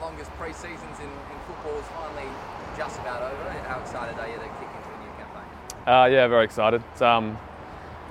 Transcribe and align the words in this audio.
longest 0.00 0.30
pre-seasons 0.32 0.96
in, 0.98 1.06
in 1.06 1.38
football 1.46 1.78
is 1.78 1.86
finally 1.94 2.28
just 2.76 2.98
about 3.00 3.22
over. 3.22 3.50
How 3.68 3.80
excited 3.80 4.18
are 4.18 4.28
you 4.28 4.34
to 4.34 4.40
kick 4.40 4.70
into 4.74 4.88
a 4.88 4.98
new 5.04 5.12
campaign? 5.20 5.86
Uh, 5.86 6.06
yeah, 6.10 6.26
very 6.26 6.44
excited. 6.44 6.82
Um, 7.02 7.36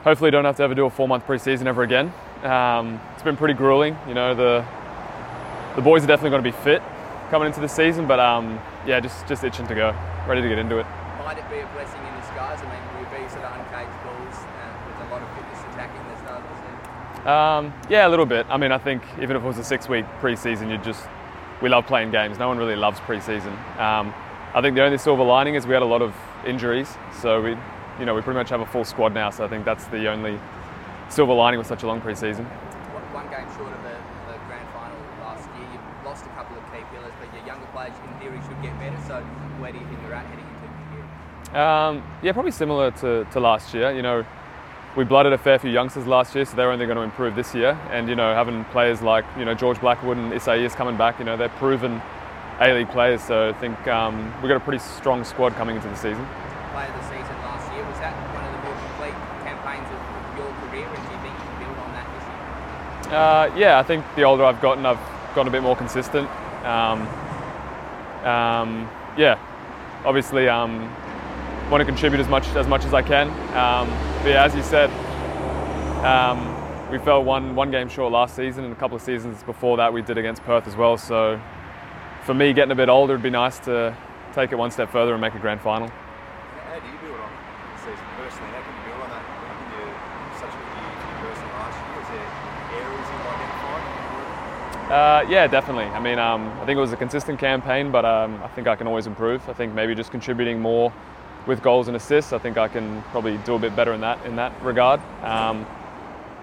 hopefully, 0.03 0.31
don't 0.31 0.45
have 0.45 0.57
to 0.57 0.63
ever 0.63 0.75
do 0.75 0.85
a 0.85 0.89
four-month 0.89 1.25
pre-season 1.25 1.67
ever 1.67 1.83
again. 1.83 2.13
Um, 2.43 3.01
it's 3.13 3.23
been 3.23 3.35
pretty 3.35 3.55
grueling. 3.55 3.97
You 4.07 4.13
know, 4.13 4.35
the 4.35 4.65
the 5.75 5.81
boys 5.81 6.03
are 6.03 6.07
definitely 6.07 6.31
going 6.31 6.43
to 6.43 6.51
be 6.51 6.63
fit 6.63 6.81
coming 7.29 7.47
into 7.47 7.59
the 7.59 7.67
season, 7.67 8.07
but 8.07 8.19
um, 8.19 8.59
yeah, 8.85 8.99
just 8.99 9.27
just 9.27 9.43
itching 9.43 9.67
to 9.67 9.75
go, 9.75 9.95
ready 10.27 10.41
to 10.41 10.47
get 10.47 10.57
into 10.57 10.77
it. 10.77 10.85
Might 11.25 11.37
it 11.37 11.49
be 11.49 11.59
a 11.59 11.67
blessing 11.73 12.01
in 12.05 12.13
disguise? 12.21 12.59
I 12.61 12.65
mean, 12.69 12.81
will 12.93 13.01
you 13.01 13.23
be 13.23 13.29
sort 13.29 13.43
of 13.43 13.53
uncaged 13.59 13.97
bulls 14.03 14.37
uh, 14.37 14.71
with 14.87 15.09
a 15.09 15.11
lot 15.11 15.21
of 15.21 15.29
fitness 15.35 15.59
attacking 15.73 16.01
the 16.09 16.17
start 16.23 16.41
of 16.41 16.49
the 16.49 16.55
season? 16.63 17.27
Um, 17.27 17.73
yeah, 17.89 18.07
a 18.07 18.09
little 18.09 18.25
bit. 18.25 18.45
I 18.49 18.57
mean, 18.57 18.71
I 18.71 18.77
think 18.77 19.03
even 19.21 19.35
if 19.35 19.43
it 19.43 19.45
was 19.45 19.57
a 19.57 19.63
six-week 19.63 20.05
pre-season, 20.19 20.69
you 20.69 20.77
just 20.77 21.03
we 21.61 21.69
love 21.69 21.85
playing 21.85 22.11
games. 22.11 22.37
No 22.37 22.47
one 22.47 22.57
really 22.57 22.75
loves 22.75 22.99
pre-season. 23.01 23.53
Um, 23.77 24.13
I 24.53 24.61
think 24.61 24.75
the 24.75 24.83
only 24.83 24.97
silver 24.97 25.23
lining 25.23 25.55
is 25.55 25.67
we 25.67 25.73
had 25.73 25.83
a 25.83 25.85
lot 25.85 26.01
of 26.01 26.15
injuries, 26.45 26.97
so 27.21 27.41
we, 27.41 27.51
you 27.99 28.05
know, 28.05 28.15
we 28.15 28.21
pretty 28.21 28.37
much 28.37 28.49
have 28.49 28.61
a 28.61 28.65
full 28.65 28.85
squad 28.85 29.13
now. 29.13 29.29
So 29.29 29.43
I 29.43 29.47
think 29.47 29.65
that's 29.65 29.85
the 29.87 30.09
only 30.09 30.39
silver 31.09 31.33
lining 31.33 31.57
with 31.57 31.67
such 31.67 31.83
a 31.83 31.87
long 31.87 32.01
pre-season. 32.01 32.45
One 32.45 33.29
game 33.29 33.45
short 33.57 33.73
of 33.73 33.83
the, 33.83 33.97
the 34.31 34.37
grand 34.47 34.67
final 34.73 34.97
last 35.21 35.47
year, 35.57 35.67
you 35.73 35.79
lost 36.05 36.25
a 36.25 36.29
couple 36.29 36.57
of 36.57 36.63
key 36.71 36.83
pillars, 36.93 37.13
but 37.19 37.33
your 37.35 37.45
younger 37.45 37.67
players 37.73 37.93
in 38.05 38.19
theory 38.19 38.39
should 38.47 38.61
get 38.61 38.77
better. 38.79 38.97
So 39.07 39.21
where 39.59 39.71
do 39.71 39.77
you 39.77 39.85
think 39.85 39.99
you're 40.03 40.13
at 40.13 40.25
heading 40.25 40.45
into 40.45 40.65
the 40.65 41.57
year? 41.57 41.61
Um, 41.61 42.03
yeah, 42.21 42.31
probably 42.31 42.51
similar 42.51 42.91
to, 42.91 43.25
to 43.25 43.39
last 43.39 43.73
year. 43.73 43.91
You 43.91 44.01
know, 44.01 44.25
we 44.99 45.05
blooded 45.05 45.31
a 45.31 45.37
fair 45.37 45.57
few 45.57 45.71
youngsters 45.71 46.05
last 46.05 46.35
year, 46.35 46.43
so 46.43 46.57
they're 46.57 46.73
only 46.73 46.85
going 46.85 46.97
to 46.97 47.03
improve 47.03 47.33
this 47.33 47.55
year. 47.55 47.79
And 47.89 48.09
you 48.09 48.15
know, 48.15 48.33
having 48.33 48.65
players 48.65 49.01
like 49.01 49.23
you 49.37 49.45
know 49.45 49.53
George 49.53 49.79
Blackwood 49.79 50.17
and 50.17 50.33
Isaias 50.33 50.75
coming 50.75 50.97
back, 50.97 51.19
you 51.19 51.23
know, 51.23 51.37
they're 51.37 51.55
proven 51.55 52.01
A-League 52.59 52.89
players. 52.89 53.23
So 53.23 53.47
I 53.47 53.53
think 53.53 53.87
um, 53.87 54.25
we've 54.41 54.49
got 54.49 54.57
a 54.57 54.59
pretty 54.59 54.79
strong 54.79 55.23
squad 55.23 55.53
coming 55.53 55.77
into 55.77 55.87
the 55.87 55.95
season. 55.95 56.27
Player 56.73 56.89
of 56.89 56.95
the 56.95 57.03
season 57.03 57.35
last 57.47 57.73
year 57.73 57.85
was 57.87 57.97
that 57.99 58.11
one 58.35 58.43
of 58.43 58.51
the 58.51 58.59
more 58.59 58.75
complete 58.75 59.15
campaigns 59.47 59.87
of 59.87 60.37
your 60.37 60.51
career, 60.67 60.85
and 60.85 61.07
do 61.07 61.13
you 61.15 61.21
think 61.23 61.33
you 61.33 61.47
can 61.47 61.59
build 61.63 61.77
on 61.79 61.93
that 61.95 62.07
this 62.19 63.07
year? 63.07 63.15
Uh, 63.15 63.55
yeah, 63.55 63.79
I 63.79 63.83
think 63.83 64.03
the 64.17 64.23
older 64.23 64.43
I've 64.43 64.59
gotten, 64.59 64.85
I've 64.85 64.99
gotten 65.33 65.47
a 65.47 65.51
bit 65.51 65.63
more 65.63 65.77
consistent. 65.77 66.27
Um, 66.65 67.07
um, 68.27 68.89
yeah, 69.15 69.39
obviously 70.03 70.49
um, 70.49 70.93
want 71.69 71.81
to 71.81 71.85
contribute 71.85 72.19
as 72.19 72.27
much 72.27 72.47
as 72.55 72.67
much 72.67 72.83
as 72.83 72.93
I 72.93 73.01
can. 73.01 73.29
Um, 73.55 73.87
but 74.23 74.29
yeah, 74.29 74.43
as 74.43 74.55
you 74.55 74.63
said, 74.63 74.89
um, 76.03 76.55
we 76.91 76.97
fell 76.97 77.23
one 77.23 77.55
one 77.55 77.69
game 77.69 77.89
short 77.89 78.11
last 78.11 78.35
season, 78.35 78.63
and 78.63 78.73
a 78.73 78.75
couple 78.75 78.95
of 78.95 79.03
seasons 79.03 79.43
before 79.43 79.77
that 79.77 79.93
we 79.93 80.01
did 80.01 80.17
against 80.17 80.43
Perth 80.43 80.67
as 80.67 80.75
well. 80.75 80.97
So 80.97 81.39
for 82.23 82.33
me, 82.33 82.53
getting 82.53 82.71
a 82.71 82.75
bit 82.75 82.89
older, 82.89 83.13
it'd 83.13 83.23
be 83.23 83.29
nice 83.29 83.59
to 83.59 83.95
take 84.33 84.51
it 84.51 84.55
one 84.55 84.71
step 84.71 84.91
further 84.91 85.13
and 85.13 85.21
make 85.21 85.35
a 85.35 85.39
grand 85.39 85.61
final. 85.61 85.87
How 85.89 86.79
do 86.79 86.87
you 86.87 86.97
build 87.01 87.19
on 87.19 87.29
the 87.29 87.79
season 87.81 88.05
personally? 88.17 88.49
How 88.49 88.61
can 88.61 88.73
you 88.73 88.83
build 88.89 89.01
on 89.03 89.09
that? 89.09 89.23
You're 89.77 89.93
such 90.39 90.49
a 90.49 90.57
good 90.57 90.73
year 90.73 90.93
for 90.97 91.05
you 91.05 91.17
personally 91.29 91.53
last 91.53 91.77
year. 91.85 92.01
Is 92.01 92.09
there 92.09 92.29
areas 92.81 93.07
you 93.13 93.17
identified? 93.29 93.85
Uh, 94.89 95.29
yeah, 95.29 95.45
definitely. 95.45 95.85
I 95.85 95.99
mean, 95.99 96.17
um, 96.17 96.49
I 96.61 96.65
think 96.65 96.77
it 96.77 96.81
was 96.81 96.93
a 96.93 96.97
consistent 96.97 97.37
campaign, 97.37 97.91
but 97.91 98.05
um, 98.05 98.41
I 98.43 98.47
think 98.47 98.67
I 98.67 98.75
can 98.75 98.87
always 98.87 99.05
improve. 99.05 99.47
I 99.47 99.53
think 99.53 99.73
maybe 99.75 99.93
just 99.93 100.09
contributing 100.09 100.59
more 100.59 100.91
with 101.47 101.61
goals 101.61 101.87
and 101.87 101.97
assists. 101.97 102.33
I 102.33 102.37
think 102.37 102.57
I 102.57 102.67
can 102.67 103.01
probably 103.11 103.37
do 103.39 103.55
a 103.55 103.59
bit 103.59 103.75
better 103.75 103.93
in 103.93 104.01
that 104.01 104.25
in 104.25 104.35
that 104.35 104.53
regard. 104.61 104.99
Um, 105.23 105.65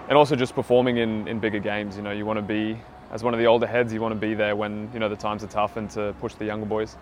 and 0.09 0.17
also 0.17 0.35
just 0.35 0.55
performing 0.55 0.97
in, 0.97 1.27
in 1.27 1.39
bigger 1.39 1.59
games. 1.59 1.97
You 1.97 2.03
know, 2.03 2.11
you 2.11 2.25
want 2.25 2.37
to 2.37 2.43
be 2.43 2.79
as 3.11 3.23
one 3.23 3.33
of 3.33 3.39
the 3.39 3.47
older 3.47 3.67
heads. 3.67 3.93
You 3.93 4.01
want 4.01 4.13
to 4.13 4.19
be 4.19 4.33
there 4.33 4.55
when 4.55 4.89
you 4.93 4.99
know 4.99 5.09
the 5.09 5.15
times 5.15 5.43
are 5.43 5.47
tough 5.47 5.77
and 5.77 5.89
to 5.91 6.15
push 6.19 6.33
the 6.35 6.45
younger 6.45 6.65
boys. 6.65 6.97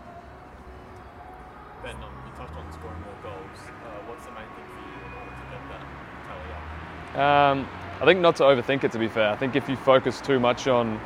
Ben, 1.83 1.95
you 1.95 2.31
touched 2.37 2.55
on 2.55 2.71
scoring 2.73 2.99
more 3.01 3.31
goals. 3.31 3.59
Uh, 3.59 3.89
what's 4.07 4.25
the 4.25 4.31
main 4.31 4.47
thing 4.55 4.65
for 4.65 4.81
you 4.81 4.97
in 5.05 5.13
order 5.19 5.31
to 5.31 5.45
get 5.51 5.61
that 5.69 5.83
tally 6.27 7.19
up? 7.19 7.57
Um, 7.57 7.69
I 8.01 8.05
think 8.05 8.19
not 8.19 8.35
to 8.37 8.43
overthink 8.43 8.83
it. 8.83 8.91
To 8.91 8.99
be 8.99 9.07
fair, 9.07 9.29
I 9.29 9.35
think 9.35 9.55
if 9.55 9.69
you 9.69 9.75
focus 9.77 10.19
too 10.19 10.39
much 10.39 10.67
on 10.67 10.99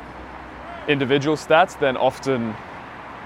individual 0.88 1.36
stats, 1.36 1.78
then 1.78 1.96
often, 1.96 2.54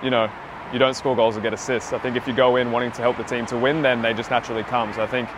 you 0.03 0.11
know, 0.11 0.29
you 0.73 0.79
don't 0.79 0.95
score 0.95 1.15
goals 1.15 1.37
or 1.37 1.41
get 1.41 1.53
assists. 1.53 1.93
I 1.93 1.99
think 1.99 2.17
if 2.17 2.27
you 2.27 2.35
go 2.35 2.57
in 2.57 2.73
wanting 2.73 2.93
to 2.93 3.03
help 3.03 3.17
the 3.17 3.25
team 3.25 3.47
to 3.47 3.57
win, 3.57 3.83
then 3.83 4.03
they 4.03 4.15
just 4.15 4.31
naturally 4.31 4.63
come. 4.65 4.93
So 4.93 5.03
I 5.03 5.07
think, 5.07 5.29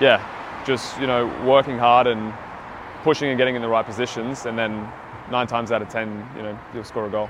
yeah, 0.00 0.22
just 0.64 0.98
you 1.00 1.06
know, 1.06 1.26
working 1.46 1.78
hard 1.78 2.06
and 2.06 2.32
pushing 3.02 3.28
and 3.28 3.38
getting 3.38 3.56
in 3.56 3.62
the 3.62 3.68
right 3.68 3.84
positions, 3.84 4.46
and 4.46 4.58
then 4.58 4.88
nine 5.30 5.46
times 5.46 5.72
out 5.72 5.82
of 5.82 5.88
ten, 5.88 6.26
you 6.36 6.42
know, 6.42 6.58
you'll 6.74 6.84
score 6.84 7.06
a 7.06 7.10
goal. 7.10 7.28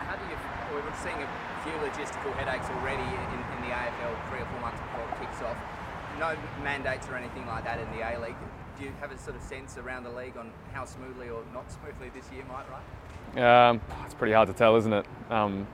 How 0.00 0.16
do 0.16 0.24
you? 0.28 0.36
We're 0.74 0.82
seeing 1.02 1.16
a 1.16 1.28
few 1.64 1.72
logistical 1.80 2.32
headaches 2.34 2.68
already 2.70 3.02
in, 3.02 3.40
in 3.56 3.68
the 3.68 3.74
AFL 3.74 4.28
three 4.28 4.40
or 4.40 4.46
four 4.46 4.60
months 4.60 4.80
before 4.80 5.04
it 5.04 5.20
kicks 5.20 5.42
off. 5.42 5.56
No 6.18 6.34
mandates 6.62 7.08
or 7.08 7.16
anything 7.16 7.46
like 7.46 7.64
that 7.64 7.78
in 7.78 7.86
the 7.96 8.02
A 8.02 8.18
League. 8.18 8.36
Do 8.78 8.84
you 8.84 8.92
have 9.00 9.12
a 9.12 9.18
sort 9.18 9.36
of 9.36 9.42
sense 9.42 9.76
around 9.76 10.04
the 10.04 10.10
league 10.10 10.36
on 10.36 10.50
how 10.72 10.84
smoothly 10.84 11.28
or 11.28 11.42
not 11.52 11.70
smoothly 11.70 12.10
this 12.14 12.30
year 12.32 12.44
might 12.44 12.64
run? 12.70 13.44
Um, 13.44 13.80
it's 14.04 14.14
pretty 14.14 14.32
hard 14.32 14.48
to 14.48 14.54
tell, 14.54 14.76
isn't 14.76 14.92
it? 14.92 15.06
Um, 15.30 15.66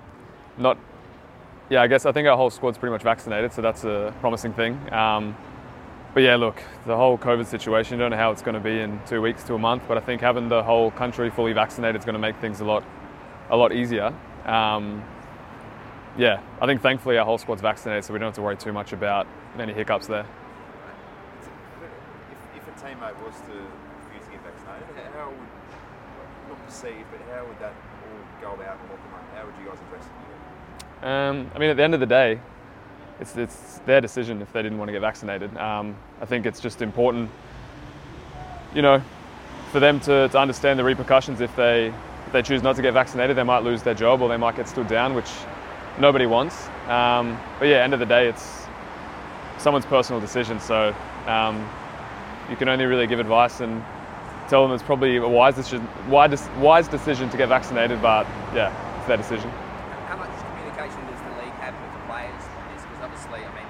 not, 0.58 0.78
yeah. 1.68 1.82
I 1.82 1.86
guess 1.86 2.06
I 2.06 2.12
think 2.12 2.26
our 2.26 2.36
whole 2.36 2.50
squad's 2.50 2.78
pretty 2.78 2.92
much 2.92 3.02
vaccinated, 3.02 3.52
so 3.52 3.62
that's 3.62 3.84
a 3.84 4.14
promising 4.20 4.52
thing. 4.52 4.78
Um, 4.92 5.36
but 6.14 6.22
yeah, 6.22 6.36
look, 6.36 6.60
the 6.86 6.96
whole 6.96 7.16
COVID 7.16 7.46
situation. 7.46 7.98
You 7.98 8.04
don't 8.04 8.10
know 8.10 8.16
how 8.16 8.32
it's 8.32 8.42
going 8.42 8.54
to 8.54 8.60
be 8.60 8.80
in 8.80 9.00
two 9.06 9.22
weeks 9.22 9.44
to 9.44 9.54
a 9.54 9.58
month, 9.58 9.84
but 9.88 9.96
I 9.96 10.00
think 10.00 10.20
having 10.20 10.48
the 10.48 10.62
whole 10.62 10.90
country 10.90 11.30
fully 11.30 11.52
vaccinated 11.52 12.00
is 12.00 12.04
going 12.04 12.14
to 12.14 12.18
make 12.20 12.36
things 12.36 12.60
a 12.60 12.64
lot, 12.64 12.84
a 13.50 13.56
lot 13.56 13.72
easier. 13.72 14.12
Um, 14.44 15.04
yeah, 16.16 16.42
I 16.60 16.66
think 16.66 16.82
thankfully 16.82 17.16
our 17.18 17.24
whole 17.24 17.38
squad's 17.38 17.62
vaccinated, 17.62 18.04
so 18.04 18.12
we 18.12 18.18
don't 18.18 18.28
have 18.28 18.34
to 18.34 18.42
worry 18.42 18.56
too 18.56 18.72
much 18.72 18.92
about 18.92 19.26
any 19.58 19.72
hiccups 19.72 20.06
there. 20.06 20.26
If, 22.54 22.62
if 22.62 22.68
a 22.68 22.84
teammate 22.84 23.16
was 23.24 23.34
to 23.34 23.54
refuse 24.04 24.24
to 24.26 24.30
get 24.30 24.42
vaccinated, 24.44 25.12
how 25.14 25.30
would, 25.30 26.48
not 26.48 26.66
perceived, 26.66 27.06
but 27.10 27.20
how 27.34 27.46
would 27.46 27.58
that 27.60 27.72
all 27.72 28.56
go 28.56 28.62
about 28.62 28.78
and 28.80 28.90
what 28.90 28.98
the? 29.02 29.12
How 29.36 29.46
would 29.46 29.54
you 29.62 29.68
guys 29.68 29.78
address 29.88 30.04
it? 30.04 31.04
Um, 31.04 31.50
I 31.54 31.58
mean, 31.58 31.70
at 31.70 31.76
the 31.76 31.82
end 31.82 31.94
of 31.94 32.00
the 32.00 32.06
day, 32.06 32.38
it's, 33.18 33.36
it's 33.36 33.78
their 33.86 34.00
decision 34.00 34.42
if 34.42 34.52
they 34.52 34.62
didn't 34.62 34.78
want 34.78 34.88
to 34.88 34.92
get 34.92 35.00
vaccinated. 35.00 35.56
Um, 35.56 35.96
I 36.20 36.26
think 36.26 36.44
it's 36.44 36.60
just 36.60 36.82
important, 36.82 37.30
you 38.74 38.82
know, 38.82 39.02
for 39.70 39.80
them 39.80 40.00
to, 40.00 40.28
to 40.28 40.38
understand 40.38 40.78
the 40.78 40.84
repercussions 40.84 41.40
if 41.40 41.54
they 41.56 41.92
if 42.26 42.32
they 42.32 42.42
choose 42.42 42.62
not 42.62 42.76
to 42.76 42.82
get 42.82 42.94
vaccinated, 42.94 43.36
they 43.36 43.42
might 43.42 43.62
lose 43.62 43.82
their 43.82 43.94
job 43.94 44.22
or 44.22 44.28
they 44.28 44.36
might 44.36 44.56
get 44.56 44.68
stood 44.68 44.88
down, 44.88 45.14
which 45.14 45.28
nobody 45.98 46.26
wants. 46.26 46.68
Um, 46.88 47.38
but 47.58 47.66
yeah, 47.68 47.84
end 47.84 47.94
of 47.94 48.00
the 48.00 48.06
day, 48.06 48.28
it's 48.28 48.66
someone's 49.58 49.86
personal 49.86 50.20
decision. 50.20 50.60
So 50.60 50.94
um, 51.26 51.68
you 52.50 52.56
can 52.56 52.68
only 52.68 52.84
really 52.84 53.06
give 53.06 53.20
advice 53.20 53.60
and 53.60 53.82
tell 54.48 54.62
them 54.66 54.74
it's 54.74 54.82
probably 54.82 55.16
a 55.16 55.28
wise 55.28 55.54
decision, 55.54 55.86
wise, 56.08 56.48
wise 56.58 56.88
decision 56.88 57.30
to 57.30 57.36
get 57.36 57.48
vaccinated. 57.48 58.02
But 58.02 58.26
yeah, 58.54 58.72
it's 58.98 59.06
their 59.06 59.16
decision. 59.16 59.50
How 60.08 60.16
much 60.16 60.32
communication 60.52 61.00
does 61.08 61.20
the 61.22 61.34
league 61.42 61.56
have 61.62 61.74
with 61.78 61.92
the 61.94 62.02
players 62.10 62.42
on 62.58 62.64
this? 62.74 62.82
Because 62.82 63.02
obviously, 63.06 63.40
I 63.46 63.52
mean, 63.54 63.68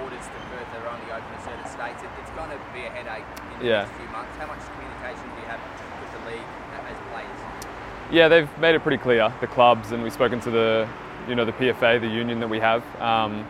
borders 0.00 0.24
to 0.24 0.38
Perth 0.50 0.70
are 0.80 0.88
only 0.90 1.08
open 1.12 1.28
to 1.28 1.40
certain 1.44 1.68
states. 1.68 2.00
It, 2.02 2.10
it's 2.18 2.32
going 2.34 2.50
to 2.50 2.58
be 2.72 2.82
a 2.88 2.90
headache 2.90 3.28
in 3.54 3.56
the 3.60 3.66
Yeah. 3.68 3.84
next 3.84 3.94
few 4.00 4.10
months. 4.10 4.32
How 4.40 4.48
much 4.48 4.62
communication 4.74 5.26
do 5.36 5.38
you 5.44 5.48
have 5.52 5.60
with 6.00 6.10
the 6.16 6.22
league 6.32 6.50
as 6.88 6.98
players? 7.14 7.40
Yeah, 8.10 8.28
they've 8.28 8.58
made 8.58 8.74
it 8.74 8.82
pretty 8.82 8.98
clear, 8.98 9.32
the 9.40 9.46
clubs, 9.46 9.92
and 9.92 10.02
we've 10.02 10.12
spoken 10.12 10.40
to 10.40 10.50
the, 10.50 10.88
you 11.28 11.34
know, 11.34 11.44
the 11.44 11.52
PFA, 11.52 12.00
the 12.00 12.06
union 12.06 12.38
that 12.40 12.48
we 12.48 12.60
have. 12.60 12.84
Um, 13.00 13.46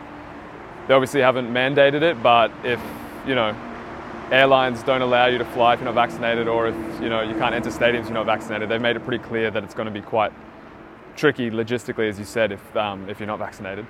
they 0.87 0.93
obviously 0.93 1.21
haven't 1.21 1.51
mandated 1.51 2.01
it, 2.01 2.21
but 2.23 2.51
if, 2.63 2.79
you 3.27 3.35
know, 3.35 3.55
airlines 4.31 4.81
don't 4.83 5.01
allow 5.01 5.25
you 5.27 5.37
to 5.37 5.45
fly 5.45 5.73
if 5.73 5.79
you're 5.79 5.85
not 5.85 5.95
vaccinated, 5.95 6.47
or 6.47 6.67
if, 6.67 6.75
you 7.01 7.09
know, 7.09 7.21
you 7.21 7.35
can't 7.35 7.53
enter 7.53 7.69
stadiums 7.69 8.01
if 8.01 8.05
you're 8.05 8.13
not 8.13 8.25
vaccinated, 8.25 8.69
they've 8.69 8.81
made 8.81 8.95
it 8.95 9.03
pretty 9.03 9.23
clear 9.23 9.51
that 9.51 9.63
it's 9.63 9.73
going 9.73 9.87
to 9.87 9.91
be 9.91 10.01
quite 10.01 10.31
tricky 11.15 11.51
logistically, 11.51 12.09
as 12.09 12.17
you 12.17 12.25
said, 12.25 12.51
if, 12.51 12.75
um, 12.77 13.09
if 13.09 13.19
you're 13.19 13.27
not 13.27 13.39
vaccinated. 13.39 13.85